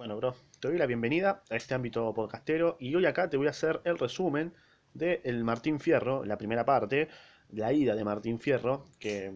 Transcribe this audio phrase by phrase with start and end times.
[0.00, 3.48] Bueno, bro, te doy la bienvenida a este ámbito podcastero y hoy acá te voy
[3.48, 4.54] a hacer el resumen
[4.94, 7.10] de el Martín Fierro, la primera parte,
[7.50, 9.30] la ida de Martín Fierro, que,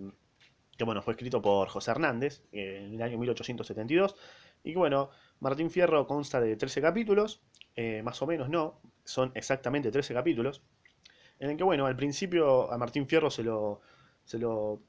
[0.79, 4.17] que bueno, fue escrito por José Hernández eh, en el año 1872.
[4.63, 7.43] Y bueno, Martín Fierro consta de 13 capítulos,
[7.77, 10.62] eh, más o menos no, son exactamente 13 capítulos,
[11.41, 13.83] en el que bueno, al principio a Martín Fierro se lo,
[14.25, 14.81] se lo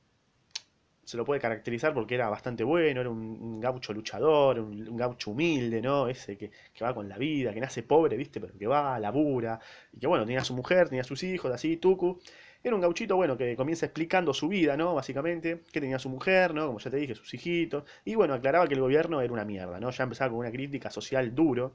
[1.06, 5.32] se lo puede caracterizar porque era bastante bueno, era un, gaucho luchador, un, un, gaucho
[5.32, 6.08] humilde, ¿no?
[6.08, 8.42] Ese que, que, va con la vida, que nace pobre, ¿viste?
[8.42, 9.60] Pero que va, labura,
[9.94, 12.20] y que bueno, tenía a su mujer, tenía a sus hijos, así, Tucu.
[12.64, 14.96] Era un gauchito, bueno, que comienza explicando su vida, ¿no?
[14.96, 16.66] Básicamente, que tenía su mujer, ¿no?
[16.66, 17.84] Como ya te dije, sus hijitos.
[18.04, 19.92] Y bueno, aclaraba que el gobierno era una mierda, ¿no?
[19.92, 21.74] Ya empezaba con una crítica social duro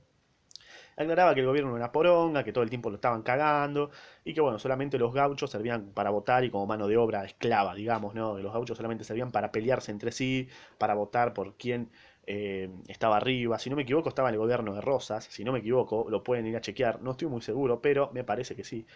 [1.02, 3.90] aclaraba que el gobierno era una poronga, que todo el tiempo lo estaban cagando,
[4.24, 7.74] y que bueno, solamente los gauchos servían para votar y como mano de obra esclava,
[7.74, 8.36] digamos, ¿no?
[8.36, 11.90] Que los gauchos solamente servían para pelearse entre sí, para votar por quién
[12.26, 13.59] eh, estaba arriba.
[13.59, 16.46] Si no me equivoco, estaba el gobierno de Rosas, si no me equivoco, lo pueden
[16.46, 18.87] ir a chequear, no estoy muy seguro, pero me parece que sí.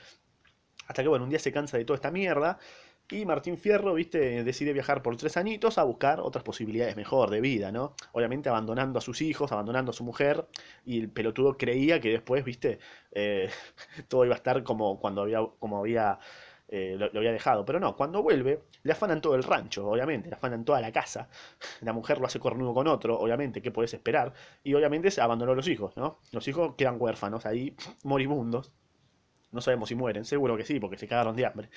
[0.86, 2.58] Hasta que bueno, un día se cansa de toda esta mierda
[3.10, 7.40] y Martín Fierro, viste, decide viajar por tres añitos a buscar otras posibilidades mejor de
[7.42, 7.94] vida, ¿no?
[8.12, 10.46] Obviamente abandonando a sus hijos, abandonando a su mujer,
[10.86, 12.78] y el pelotudo creía que después, viste,
[13.12, 13.50] eh,
[14.08, 16.18] todo iba a estar como cuando había, como había,
[16.68, 17.66] eh, lo, había dejado.
[17.66, 21.28] Pero no, cuando vuelve, le afanan todo el rancho, obviamente, le afanan toda la casa.
[21.82, 24.32] La mujer lo hace cornudo con otro, obviamente, ¿qué puedes esperar?
[24.62, 26.20] Y obviamente se abandonó a los hijos, ¿no?
[26.32, 28.72] Los hijos quedan huérfanos ahí, moribundos.
[29.52, 31.68] No sabemos si mueren, seguro que sí, porque se cagaron de hambre.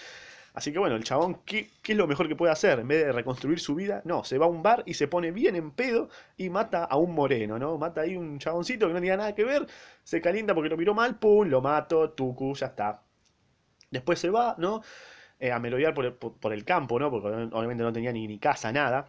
[0.58, 2.80] Así que bueno, el chabón, ¿qué, ¿qué, es lo mejor que puede hacer?
[2.80, 5.30] En vez de reconstruir su vida, no, se va a un bar y se pone
[5.30, 7.78] bien en pedo y mata a un moreno, ¿no?
[7.78, 9.68] Mata ahí un chaboncito que no tenía nada que ver,
[10.04, 13.04] se calienta porque lo miró mal, pum, lo mato, tucu, ya está.
[13.92, 14.82] Después se va, ¿no?
[15.40, 17.12] Eh, a merodear por el, por, por el, campo, ¿no?
[17.12, 19.08] Porque obviamente no tenía ni, ni casa, nada.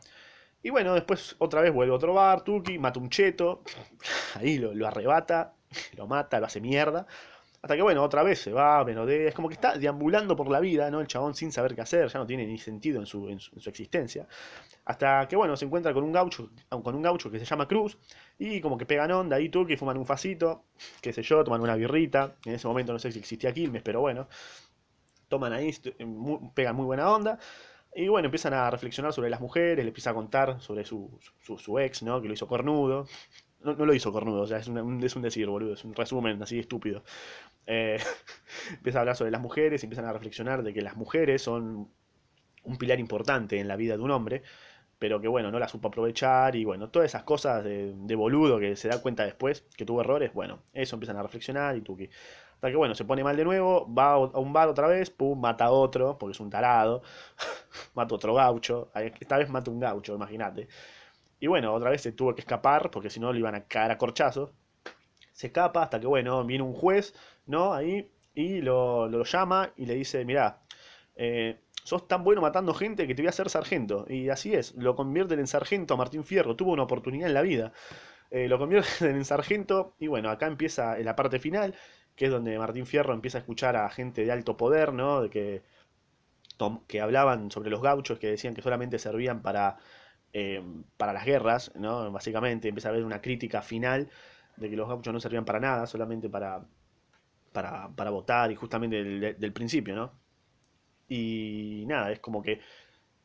[0.62, 3.62] Y bueno, después otra vez vuelve a otro bar, Tuki, mata un cheto,
[4.34, 5.54] ahí lo, lo arrebata,
[5.96, 7.06] lo mata, lo hace mierda.
[7.60, 10.60] Hasta que, bueno, otra vez se va, menodea, es como que está deambulando por la
[10.60, 11.00] vida, ¿no?
[11.00, 13.54] El chabón sin saber qué hacer, ya no tiene ni sentido en su, en su,
[13.56, 14.28] en su existencia.
[14.84, 17.98] Hasta que, bueno, se encuentra con un gaucho, con un gaucho que se llama Cruz,
[18.38, 20.64] y como que pegan onda ahí que fuman un facito,
[21.02, 22.36] qué sé yo, toman una birrita.
[22.44, 24.28] En ese momento no sé si existía Quilmes, pero bueno,
[25.28, 25.74] toman ahí,
[26.54, 27.38] pegan muy buena onda.
[27.94, 31.78] Y bueno, empiezan a reflexionar sobre las mujeres, le empieza a contar sobre su, su
[31.78, 32.20] ex, ¿no?
[32.22, 33.06] Que lo hizo cornudo.
[33.60, 35.94] No, no, lo hizo cornudo, o sea, es un, es un decir, boludo, es un
[35.94, 37.02] resumen así estúpido.
[37.66, 37.98] Eh,
[38.70, 41.90] empieza a hablar sobre las mujeres, empiezan a reflexionar de que las mujeres son
[42.64, 44.42] un pilar importante en la vida de un hombre,
[44.98, 48.58] pero que bueno, no la supo aprovechar y bueno, todas esas cosas de, de boludo
[48.60, 52.10] que se da cuenta después que tuvo errores, bueno, eso empiezan a reflexionar y que...
[52.54, 55.40] Hasta que bueno, se pone mal de nuevo, va a un bar otra vez, pum,
[55.40, 57.02] mata a otro, porque es un tarado,
[57.94, 58.90] mata a otro gaucho,
[59.20, 60.68] esta vez mata un gaucho, imagínate.
[61.40, 63.90] Y bueno, otra vez se tuvo que escapar, porque si no le iban a caer
[63.92, 64.50] a corchazos.
[65.32, 67.14] Se escapa hasta que, bueno, viene un juez,
[67.46, 67.72] ¿no?
[67.72, 70.60] Ahí, y lo, lo llama y le dice, mirá,
[71.16, 74.06] eh, sos tan bueno matando gente que te voy a hacer sargento.
[74.08, 77.42] Y así es, lo convierten en sargento a Martín Fierro, tuvo una oportunidad en la
[77.42, 77.72] vida.
[78.30, 81.74] Eh, lo convierten en sargento y bueno, acá empieza la parte final,
[82.16, 85.22] que es donde Martín Fierro empieza a escuchar a gente de alto poder, ¿no?
[85.22, 85.62] De que,
[86.86, 89.78] que hablaban sobre los gauchos, que decían que solamente servían para
[90.32, 90.62] eh,
[90.96, 92.10] para las guerras, ¿no?
[92.12, 94.08] Básicamente empieza a haber una crítica final
[94.56, 96.66] de que los gauchos no servían para nada, solamente para,
[97.52, 100.12] para, para votar y justamente del, del, principio, ¿no?
[101.08, 102.60] Y nada, es como que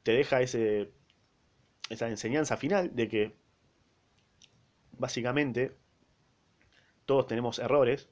[0.03, 0.91] te deja ese,
[1.89, 3.35] esa enseñanza final de que
[4.97, 5.75] básicamente
[7.05, 8.09] todos tenemos errores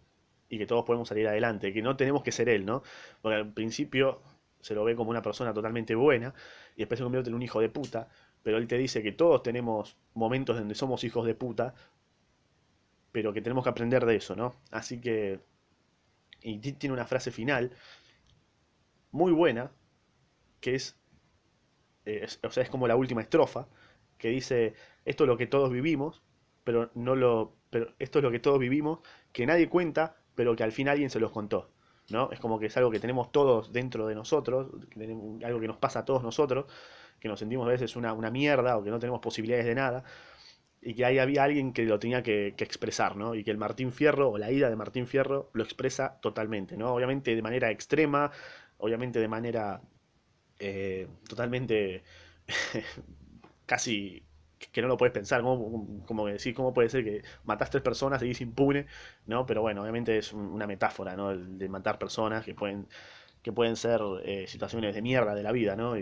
[0.50, 2.84] y que todos podemos salir adelante, que no tenemos que ser él, ¿no?
[3.22, 4.22] Porque al principio
[4.60, 6.34] se lo ve como una persona totalmente buena
[6.76, 8.10] y después se convierte en un hijo de puta,
[8.44, 11.74] pero él te dice que todos tenemos momentos donde somos hijos de puta,
[13.12, 14.56] pero que tenemos que aprender de eso, ¿no?
[14.72, 15.40] Así que...
[16.42, 17.72] Y tiene una frase final
[19.12, 19.72] muy buena,
[20.60, 20.98] que es,
[22.06, 23.68] eh, es, o sea, es como la última estrofa,
[24.18, 24.74] que dice,
[25.06, 26.22] esto es lo que todos vivimos,
[26.64, 29.00] pero no lo, pero esto es lo que todos vivimos,
[29.32, 31.70] que nadie cuenta, pero que al fin alguien se los contó,
[32.10, 32.32] ¿no?
[32.32, 34.72] Es como que es algo que tenemos todos dentro de nosotros,
[35.44, 36.66] algo que nos pasa a todos nosotros,
[37.22, 40.04] que nos sentimos a veces una, una mierda o que no tenemos posibilidades de nada,
[40.82, 43.36] y que ahí había alguien que lo tenía que, que, expresar, ¿no?
[43.36, 46.94] Y que el Martín Fierro o la ida de Martín Fierro lo expresa totalmente, ¿no?
[46.94, 48.32] Obviamente de manera extrema,
[48.80, 49.82] obviamente de manera
[50.60, 52.04] eh, totalmente
[53.66, 54.24] casi
[54.72, 58.22] que no lo puedes pensar, como, como decir, ¿cómo puede ser que matas tres personas
[58.22, 58.86] y seguís impune?
[59.26, 59.46] ¿no?
[59.46, 61.32] Pero bueno, obviamente es una metáfora, ¿no?
[61.32, 62.88] El de matar personas que pueden,
[63.42, 65.96] que pueden ser eh, situaciones de mierda de la vida, ¿no?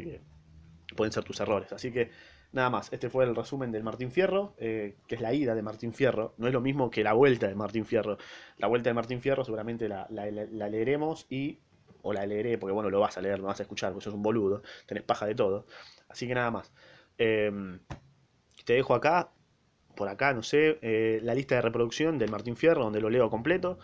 [0.95, 1.71] Pueden ser tus errores.
[1.73, 2.11] Así que
[2.51, 5.61] Nada más, este fue el resumen del Martín Fierro, eh, que es la ida de
[5.61, 6.33] Martín Fierro.
[6.37, 8.17] No es lo mismo que la vuelta de Martín Fierro.
[8.57, 11.59] La vuelta de Martín Fierro seguramente la, la, leeremos y
[12.01, 14.15] o la leeré, porque bueno, lo vas a leer, lo vas a escuchar, porque sos
[14.15, 15.67] un boludo, tenés paja de todo.
[16.07, 16.71] Así que nada más.
[17.19, 17.51] Eh,
[18.65, 19.29] te dejo acá,
[19.95, 23.29] por acá, no sé, eh, la lista de reproducción del Martín Fierro, donde lo leo
[23.29, 23.77] completo.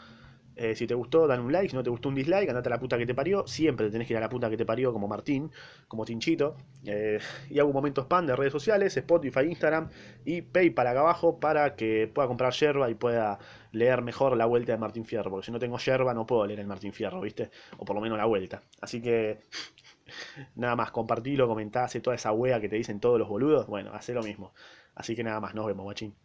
[0.56, 1.70] Eh, si te gustó, dan un like.
[1.70, 2.50] Si no te gustó, un dislike.
[2.50, 3.46] Andate a la puta que te parió.
[3.48, 5.52] Siempre tenés que ir a la puta que te parió como Martín,
[5.88, 6.56] como Tinchito.
[6.86, 7.20] Eh,
[7.50, 9.90] y hago un momento spam de redes sociales, Spotify, Instagram
[10.24, 13.40] y PayPal acá abajo para que pueda comprar yerba y pueda
[13.72, 15.30] leer mejor la vuelta de Martín Fierro.
[15.30, 17.52] Porque si no tengo yerba, no puedo leer el Martín Fierro, ¿viste?
[17.78, 18.64] O por lo menos la vuelta.
[18.82, 19.40] Así que.
[20.56, 23.68] Nada más, compartilo, comentá, toda esa wea que te dicen todos los boludos.
[23.68, 24.54] Bueno, hace lo mismo.
[24.94, 26.16] Así que nada más, nos vemos, guachín.